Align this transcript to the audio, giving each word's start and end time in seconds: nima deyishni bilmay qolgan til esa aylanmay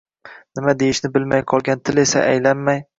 nima 0.59 0.75
deyishni 0.79 1.13
bilmay 1.19 1.47
qolgan 1.55 1.87
til 1.91 2.05
esa 2.09 2.29
aylanmay 2.35 2.87